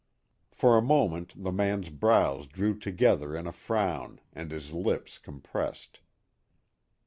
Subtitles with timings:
[0.49, 5.99] For a moment the man's brows drew together in a frown and his lips compressed.